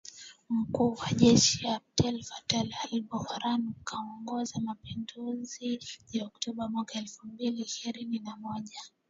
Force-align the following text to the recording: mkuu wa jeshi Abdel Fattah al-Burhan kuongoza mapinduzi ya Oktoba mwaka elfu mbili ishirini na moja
mkuu 0.49 0.93
wa 0.99 1.07
jeshi 1.17 1.67
Abdel 1.67 2.23
Fattah 2.23 2.85
al-Burhan 2.85 3.73
kuongoza 3.87 4.59
mapinduzi 4.59 5.79
ya 6.13 6.25
Oktoba 6.25 6.67
mwaka 6.69 6.99
elfu 6.99 7.27
mbili 7.27 7.61
ishirini 7.61 8.19
na 8.19 8.37
moja 8.37 8.79